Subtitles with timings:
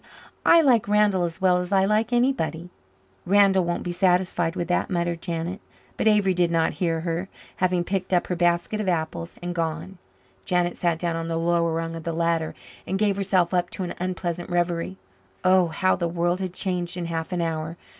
[0.47, 2.71] I like Randall as well as I like anybody."
[3.23, 5.61] "Randall won't be satisfied with that," muttered Janet.
[5.95, 9.99] But Avery did not hear her, having picked up her basket of apples and gone.
[10.43, 12.55] Janet sat down on the lower rung of the ladder
[12.87, 14.97] and gave herself up to an unpleasant reverie.
[15.43, 17.77] Oh, how the world had changed in half an hour!